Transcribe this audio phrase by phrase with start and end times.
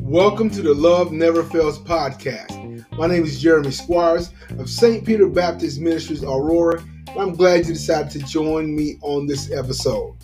[0.00, 2.86] Welcome to the Love Never Fails podcast.
[2.96, 5.04] My name is Jeremy Squires of St.
[5.04, 6.82] Peter Baptist Ministries, Aurora.
[7.08, 10.16] And I'm glad you decided to join me on this episode.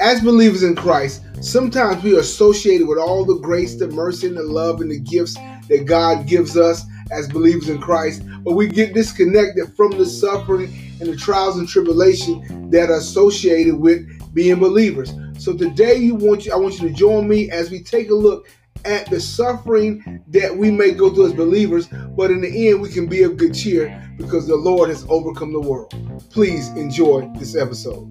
[0.00, 4.36] As believers in Christ, sometimes we are associated with all the grace, the mercy, and
[4.36, 5.34] the love and the gifts
[5.68, 6.82] that God gives us
[7.12, 11.68] as believers in Christ, but we get disconnected from the suffering and the trials and
[11.68, 15.12] tribulation that are associated with being believers.
[15.38, 18.14] So today you want you I want you to join me as we take a
[18.14, 18.46] look
[18.84, 22.88] at the suffering that we may go through as believers, but in the end, we
[22.88, 25.92] can be of good cheer because the Lord has overcome the world.
[26.30, 28.08] Please enjoy this episode.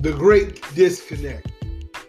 [0.00, 1.50] The great disconnect.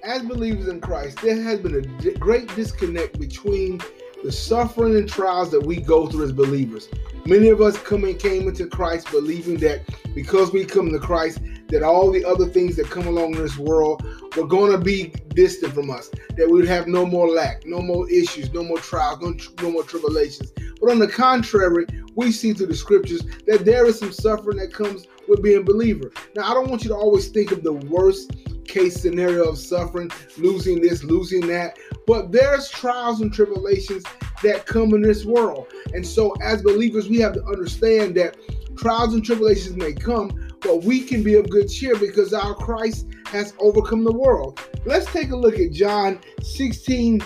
[0.04, 3.82] As believers in Christ, there has been a great disconnect between
[4.24, 6.90] the suffering and trials that we go through as believers.
[7.26, 9.82] Many of us come and came into Christ believing that
[10.14, 13.58] because we come to Christ, that all the other things that come along in this
[13.58, 14.04] world
[14.36, 16.10] were going to be distant from us.
[16.36, 19.72] That we would have no more lack, no more issues, no more trials, no, no
[19.72, 20.52] more tribulations.
[20.82, 24.74] But on the contrary, we see through the scriptures that there is some suffering that
[24.74, 26.12] comes with being a believer.
[26.36, 28.32] Now, I don't want you to always think of the worst
[28.70, 31.78] case scenario of suffering, losing this, losing that.
[32.08, 34.04] But there's trials and tribulations
[34.44, 35.68] that come in this world.
[35.94, 38.38] And so, as believers, we have to understand that
[38.78, 43.08] trials and tribulations may come, but we can be of good cheer because our Christ
[43.26, 44.60] has overcome the world.
[44.86, 47.22] Let's take a look at John 16,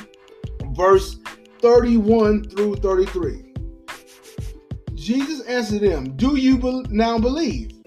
[0.71, 1.19] verse
[1.59, 3.53] 31 through 33.
[4.95, 7.82] Jesus answered them, Do you now believe?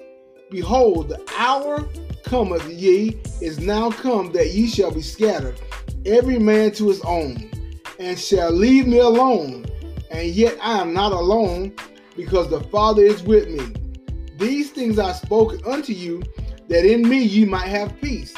[0.50, 1.88] Behold, the hour
[2.22, 5.60] cometh ye is now come that ye shall be scattered,
[6.04, 7.50] every man to his own,
[7.98, 9.66] and shall leave me alone.
[10.10, 11.74] And yet I am not alone,
[12.16, 13.74] because the Father is with me.
[14.38, 16.22] These things I spoke unto you,
[16.68, 18.34] that in me ye might have peace.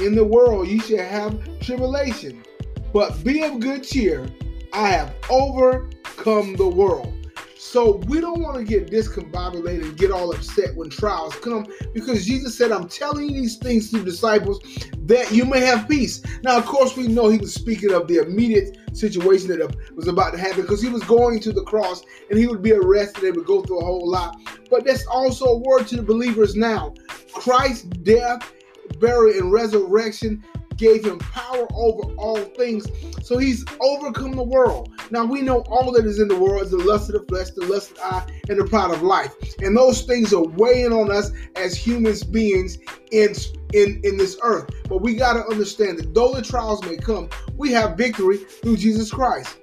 [0.00, 2.44] In the world ye shall have tribulation,
[2.92, 4.28] but be of good cheer.
[4.72, 7.12] I have overcome the world.
[7.58, 12.24] So we don't want to get discombobulated and get all upset when trials come because
[12.24, 14.60] Jesus said, I'm telling you these things to the disciples
[15.06, 16.22] that you may have peace.
[16.44, 20.34] Now, of course, we know he was speaking of the immediate situation that was about
[20.34, 23.36] to happen because he was going to the cross and he would be arrested and
[23.36, 24.36] would go through a whole lot.
[24.70, 26.94] But that's also a word to the believers now.
[27.32, 28.52] Christ's death,
[29.00, 30.44] burial, and resurrection
[30.78, 32.86] gave him power over all things.
[33.22, 34.90] So he's overcome the world.
[35.10, 37.50] Now we know all that is in the world is the lust of the flesh,
[37.50, 39.34] the lust of the eye, and the pride of life.
[39.60, 42.78] And those things are weighing on us as humans beings
[43.12, 43.34] in
[43.74, 44.70] in, in this earth.
[44.88, 48.78] But we got to understand that though the trials may come, we have victory through
[48.78, 49.58] Jesus Christ.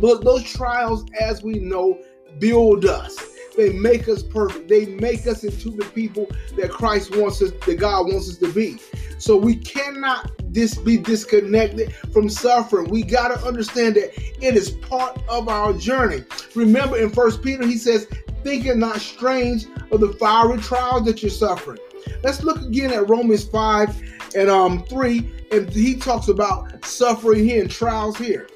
[0.00, 2.00] But those trials, as we know,
[2.38, 3.16] build us.
[3.56, 4.68] They make us perfect.
[4.68, 8.52] They make us into the people that Christ wants us, that God wants us to
[8.52, 8.78] be.
[9.18, 12.88] So we cannot this be disconnected from suffering.
[12.88, 16.24] We got to understand that it is part of our journey.
[16.54, 18.08] Remember in First Peter, he says,
[18.42, 21.78] thinking not strange of the fiery trials that you're suffering.
[22.22, 27.60] Let's look again at Romans 5 and um 3, and he talks about suffering here
[27.60, 28.48] and trials here.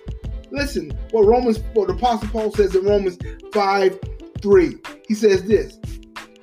[0.51, 3.19] Listen, what Romans, what the Apostle Paul says in Romans
[3.53, 3.99] 5
[4.41, 4.79] 3.
[5.07, 5.79] He says this,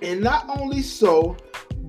[0.04, 1.36] and not only so,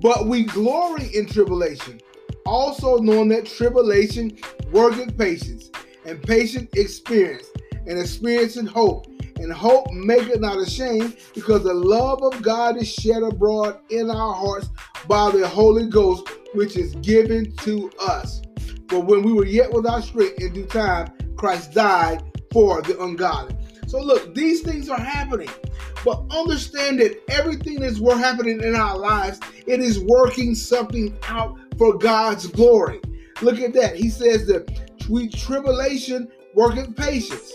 [0.01, 2.01] but we glory in tribulation,
[2.45, 4.37] also knowing that tribulation
[4.71, 5.69] worketh patience,
[6.05, 7.47] and patience experience,
[7.87, 9.07] and experience and hope.
[9.37, 14.33] And hope maketh not ashamed, because the love of God is shed abroad in our
[14.33, 14.67] hearts
[15.07, 18.41] by the Holy Ghost, which is given to us.
[18.89, 22.21] For when we were yet without strength in due time, Christ died
[22.51, 23.55] for the ungodly.
[23.89, 25.49] So look, these things are happening.
[26.05, 31.97] But understand that everything that's happening in our lives, it is working something out for
[31.97, 33.01] God's glory.
[33.41, 33.95] Look at that.
[33.95, 34.69] He says that
[35.09, 37.51] we tribulation working patience,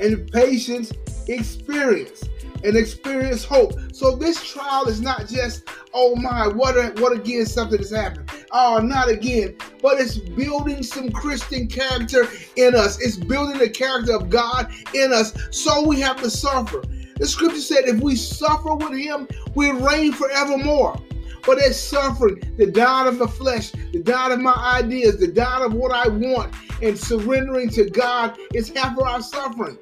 [0.00, 0.90] and patience
[1.26, 2.24] experience,
[2.64, 3.72] and experience hope.
[3.92, 8.30] So this trial is not just, oh my, what a, what again something has happened.
[8.50, 9.56] Oh, not again.
[9.82, 13.00] But it's building some Christian character in us.
[13.00, 15.34] It's building the character of God in us.
[15.50, 16.82] So we have to suffer.
[17.16, 21.00] The scripture said, if we suffer with him, we reign forevermore.
[21.44, 25.62] But it's suffering, the doubt of the flesh, the doubt of my ideas, the doubt
[25.62, 29.78] of what I want, and surrendering to God is half of our suffering.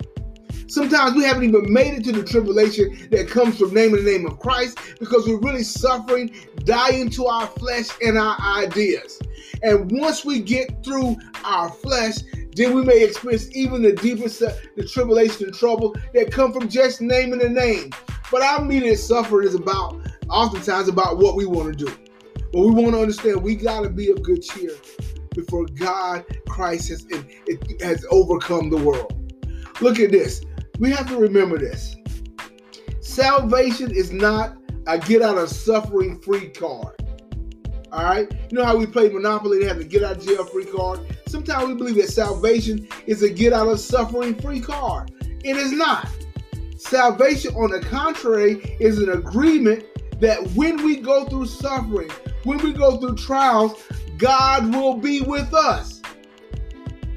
[0.68, 4.26] Sometimes we haven't even made it to the tribulation that comes from naming the name
[4.26, 6.34] of Christ because we're really suffering,
[6.64, 9.20] dying to our flesh and our ideas.
[9.62, 12.16] And once we get through our flesh,
[12.56, 17.00] then we may experience even the deepest the tribulation and trouble that come from just
[17.00, 17.90] naming the name.
[18.32, 21.96] But our immediate suffering is about oftentimes about what we want to do.
[22.52, 24.72] But we want to understand we gotta be of good cheer
[25.34, 27.06] before God, Christ has
[27.82, 29.12] has overcome the world.
[29.80, 30.42] Look at this.
[30.78, 31.96] We have to remember this.
[33.00, 34.56] Salvation is not
[34.86, 36.94] a get out of suffering free card.
[37.92, 38.30] All right.
[38.50, 41.00] You know how we play Monopoly and have a get out of jail free card?
[41.26, 45.12] Sometimes we believe that salvation is a get out of suffering free card.
[45.44, 46.08] It is not.
[46.76, 49.84] Salvation, on the contrary, is an agreement
[50.20, 52.10] that when we go through suffering,
[52.44, 53.82] when we go through trials,
[54.18, 56.02] God will be with us.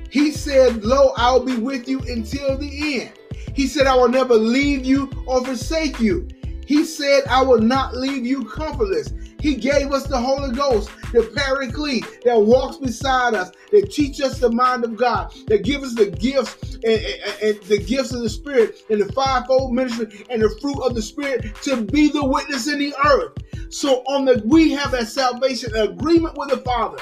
[0.09, 3.18] He said, Lo, I'll be with you until the end.
[3.53, 6.27] He said, I will never leave you or forsake you.
[6.65, 9.11] He said, I will not leave you comfortless.
[9.39, 14.39] He gave us the Holy Ghost, the Paraclete that walks beside us, that teach us
[14.39, 18.21] the mind of God, that give us the gifts and, and, and, the gifts of
[18.21, 22.23] the Spirit and the fivefold ministry and the fruit of the Spirit to be the
[22.23, 23.37] witness in the earth.
[23.69, 26.97] So on the we have a salvation agreement with the Father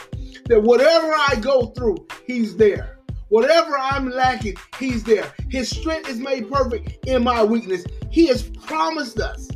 [0.46, 2.97] that whatever I go through, He's there.
[3.30, 5.34] Whatever I'm lacking, He's there.
[5.50, 7.86] His strength is made perfect in my weakness.
[8.10, 9.50] He has promised us.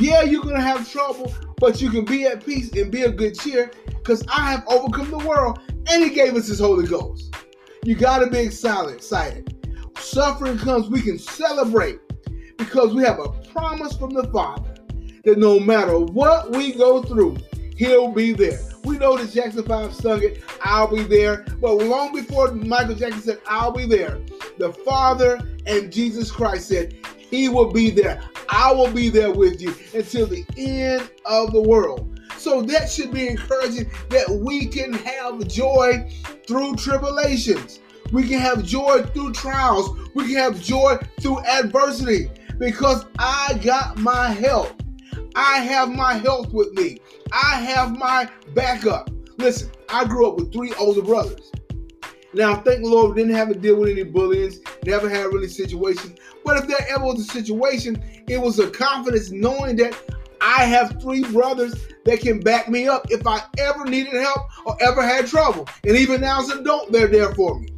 [0.00, 3.38] Yeah, you're gonna have trouble, but you can be at peace and be of good
[3.38, 5.60] cheer because I have overcome the world
[5.90, 7.34] and He gave us His Holy Ghost.
[7.84, 8.94] You gotta be excited.
[8.94, 9.48] excited.
[9.98, 12.00] Suffering comes, we can celebrate
[12.56, 14.74] because we have a promise from the Father
[15.24, 17.36] that no matter what we go through,
[17.76, 18.71] He'll be there.
[19.02, 21.44] Know that Jackson 5 sung it, I'll be there.
[21.60, 24.20] But long before Michael Jackson said, I'll be there,
[24.58, 28.22] the Father and Jesus Christ said, He will be there.
[28.48, 32.16] I will be there with you until the end of the world.
[32.36, 36.08] So that should be encouraging that we can have joy
[36.46, 37.80] through tribulations.
[38.12, 39.98] We can have joy through trials.
[40.14, 44.80] We can have joy through adversity because I got my help.
[45.34, 47.00] I have my health with me.
[47.32, 49.10] I have my backup.
[49.38, 51.50] Listen, I grew up with three older brothers.
[52.34, 55.48] Now, thank the Lord, we didn't have to deal with any bullies, never had really
[55.48, 56.18] situations.
[56.44, 59.94] But if there ever was a situation, it was a confidence knowing that
[60.40, 61.74] I have three brothers
[62.04, 65.68] that can back me up if I ever needed help or ever had trouble.
[65.84, 67.68] And even now as an adult, they're there for me.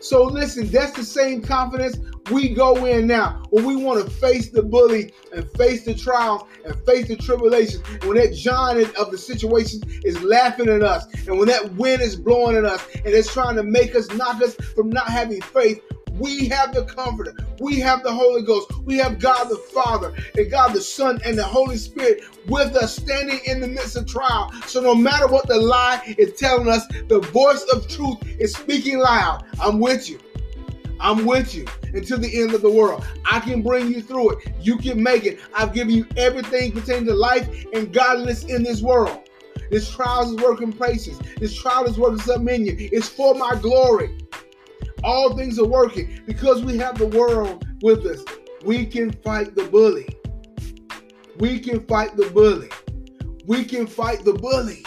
[0.00, 1.98] So listen, that's the same confidence
[2.30, 6.44] we go in now when we want to face the bully and face the trials
[6.64, 7.82] and face the tribulations.
[8.04, 12.16] When that giant of the situation is laughing at us, and when that wind is
[12.16, 15.82] blowing at us and it's trying to make us knock us from not having faith,
[16.18, 17.34] we have the Comforter.
[17.60, 18.70] We have the Holy Ghost.
[18.84, 22.96] We have God the Father and God the Son and the Holy Spirit with us
[22.96, 24.52] standing in the midst of trial.
[24.66, 28.98] So no matter what the lie is telling us, the voice of truth is speaking
[28.98, 29.44] loud.
[29.60, 30.20] I'm with you.
[31.04, 33.04] I'm with you until the end of the world.
[33.30, 34.54] I can bring you through it.
[34.58, 35.38] You can make it.
[35.54, 39.28] I've given you everything pertaining to life and godliness in this world.
[39.70, 41.18] This trial is working places.
[41.38, 42.88] This trial is working something in you.
[42.90, 44.18] It's for my glory.
[45.04, 48.24] All things are working because we have the world with us.
[48.64, 50.08] We can fight the bully.
[51.38, 52.70] We can fight the bully.
[53.46, 54.86] We can fight the bully.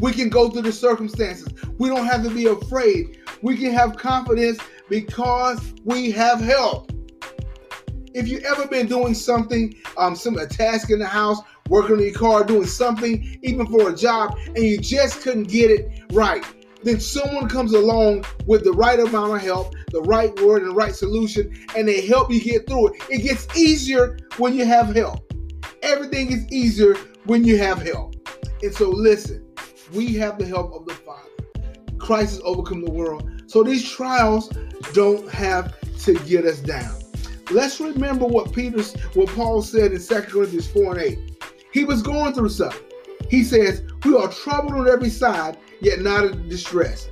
[0.00, 1.48] We can go through the circumstances.
[1.78, 3.18] We don't have to be afraid.
[3.42, 4.58] We can have confidence
[4.92, 6.92] because we have help.
[8.12, 11.38] If you ever been doing something, um, some a task in the house,
[11.70, 15.70] working on your car, doing something, even for a job, and you just couldn't get
[15.70, 16.44] it right,
[16.82, 20.74] then someone comes along with the right amount of help, the right word, and the
[20.74, 23.02] right solution, and they help you get through it.
[23.08, 25.32] It gets easier when you have help.
[25.82, 28.14] Everything is easier when you have help.
[28.62, 29.42] And so, listen,
[29.94, 31.30] we have the help of the Father.
[31.96, 33.31] Christ has overcome the world.
[33.52, 34.48] So these trials
[34.94, 36.98] don't have to get us down.
[37.50, 41.44] Let's remember what Peter's what Paul said in 2 Corinthians 4 and 8.
[41.70, 42.80] He was going through something.
[43.28, 47.10] He says, We are troubled on every side, yet not in distress.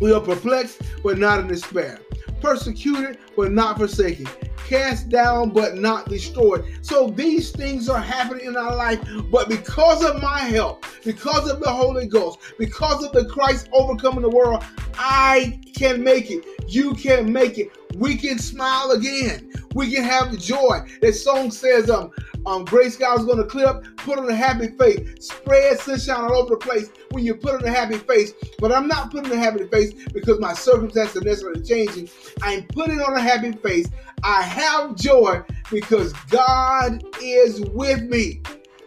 [0.00, 2.00] We are perplexed, but not in despair.
[2.40, 4.26] Persecuted, but not forsaken.
[4.66, 6.64] Cast down, but not destroyed.
[6.82, 11.60] So these things are happening in our life, but because of my help, because of
[11.60, 16.44] the Holy Ghost, because of the Christ overcoming the world, I can make it.
[16.66, 17.70] You can make it.
[17.96, 19.52] We can smile again.
[19.74, 20.80] We can have joy.
[21.00, 22.10] That song says, um,
[22.46, 26.50] um, skies going to clear up, put on a happy face, spread sunshine all over
[26.50, 28.32] the place when you put on a happy face.
[28.58, 32.08] But I'm not putting a happy face because my circumstances are necessarily changing.
[32.42, 33.88] I'm putting on a happy face.
[34.22, 38.42] I have joy because God is with me.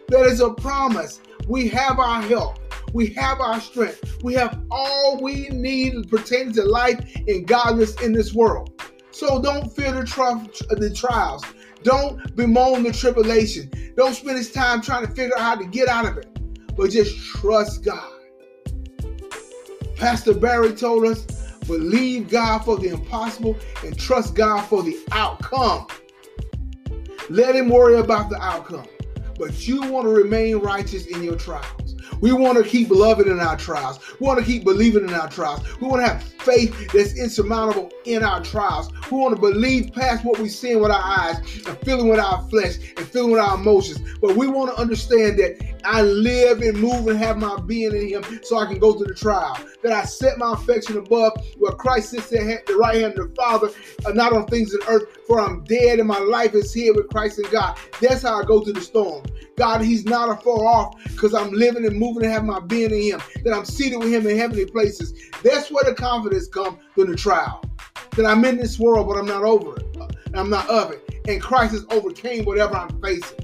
[0.08, 1.20] That is a promise.
[1.46, 2.58] We have our help.
[2.92, 4.22] We have our strength.
[4.22, 8.82] We have all we need pertaining to life and godliness in this world.
[9.10, 11.44] So don't fear the, tri- the trials.
[11.82, 13.70] Don't bemoan the tribulation.
[13.96, 16.26] Don't spend his time trying to figure out how to get out of it.
[16.76, 18.12] But just trust God.
[19.96, 21.24] Pastor Barry told us,
[21.66, 25.86] believe God for the impossible and trust God for the outcome.
[27.28, 28.86] Let him worry about the outcome.
[29.38, 31.89] But you want to remain righteous in your trials.
[32.20, 33.98] We want to keep loving in our trials.
[34.18, 35.60] We want to keep believing in our trials.
[35.80, 38.90] We want to have faith that's insurmountable in our trials.
[39.10, 42.42] We want to believe past what we see with our eyes and feeling with our
[42.48, 44.00] flesh and feeling with our emotions.
[44.20, 48.08] But we want to understand that I live and move and have my being in
[48.08, 49.58] Him so I can go through the trial.
[49.82, 53.34] That I set my affection above where Christ sits at the right hand of the
[53.34, 53.70] Father,
[54.04, 57.08] uh, not on things in earth, for I'm dead and my life is here with
[57.08, 57.78] Christ and God.
[58.00, 59.24] That's how I go through the storm.
[59.56, 62.90] God, He's not a far off because I'm living and moving and have my being
[62.90, 63.20] in Him.
[63.44, 65.14] That I'm seated with Him in heavenly places.
[65.42, 67.62] That's where the confidence comes through the trial.
[68.16, 69.96] That I'm in this world, but I'm not over it.
[70.34, 71.20] I'm not of it.
[71.28, 73.38] And Christ has overcame whatever I'm facing.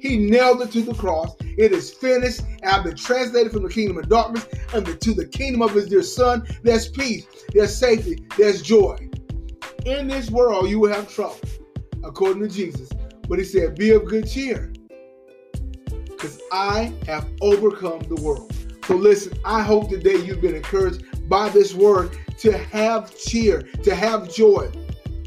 [0.00, 1.34] He nailed it to the cross.
[1.40, 2.42] It is finished.
[2.62, 6.02] And I've been translated from the kingdom of darkness to the kingdom of his dear
[6.02, 6.46] son.
[6.62, 9.08] There's peace, there's safety, there's joy.
[9.86, 11.40] In this world, you will have trouble,
[12.04, 12.90] according to Jesus.
[13.28, 14.72] But he said, Be of good cheer,
[16.04, 18.52] because I have overcome the world.
[18.86, 23.94] So listen, I hope today you've been encouraged by this word to have cheer, to
[23.94, 24.70] have joy,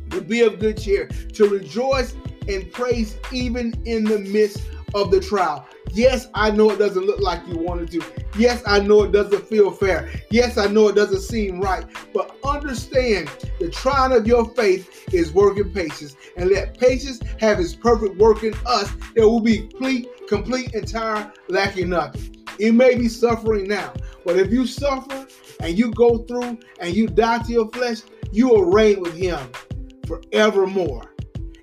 [0.09, 2.15] to be of good cheer, to rejoice
[2.51, 4.61] and praise even in the midst
[4.93, 5.67] of the trial.
[5.93, 8.01] Yes, I know it doesn't look like you wanted to.
[8.37, 10.09] Yes, I know it doesn't feel fair.
[10.29, 11.85] Yes, I know it doesn't seem right.
[12.13, 13.29] But understand
[13.59, 16.15] the trying of your faith is working patience.
[16.37, 21.31] And let patience have its perfect work in us that will be complete, complete, entire,
[21.49, 22.37] lacking nothing.
[22.57, 23.93] It may be suffering now,
[24.25, 25.27] but if you suffer
[25.59, 29.39] and you go through and you die to your flesh, you will reign with him
[30.05, 31.10] forevermore.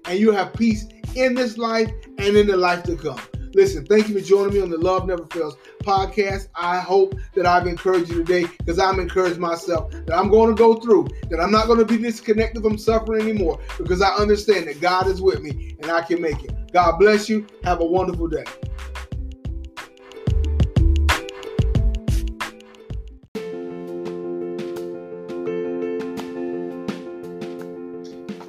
[0.08, 3.20] And you have peace in this life and in the life to come.
[3.54, 6.48] Listen, thank you for joining me on the Love Never Fails podcast.
[6.54, 10.54] I hope that I've encouraged you today because I'm encouraged myself that I'm going to
[10.54, 14.68] go through, that I'm not going to be disconnected from suffering anymore because I understand
[14.68, 16.72] that God is with me and I can make it.
[16.72, 17.46] God bless you.
[17.64, 18.44] Have a wonderful day.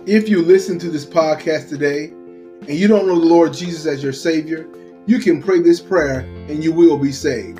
[0.09, 4.01] If you listen to this podcast today and you don't know the Lord Jesus as
[4.01, 4.67] your Savior,
[5.05, 7.59] you can pray this prayer and you will be saved.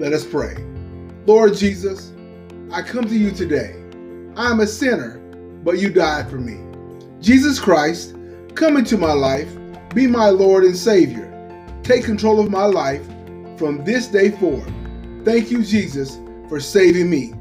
[0.00, 0.56] Let us pray.
[1.26, 2.14] Lord Jesus,
[2.72, 3.74] I come to you today.
[4.34, 5.18] I am a sinner,
[5.62, 6.58] but you died for me.
[7.20, 8.16] Jesus Christ,
[8.54, 9.54] come into my life,
[9.94, 11.26] be my Lord and Savior.
[11.82, 13.04] Take control of my life
[13.58, 14.72] from this day forward.
[15.22, 17.34] Thank you, Jesus, for saving me.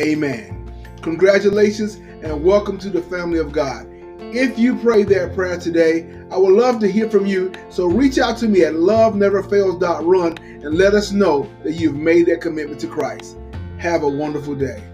[0.00, 0.58] Amen.
[1.00, 3.86] Congratulations and welcome to the family of God.
[4.20, 7.52] If you prayed that prayer today, I would love to hear from you.
[7.68, 12.40] So reach out to me at loveneverfails.run and let us know that you've made that
[12.40, 13.38] commitment to Christ.
[13.78, 14.91] Have a wonderful day.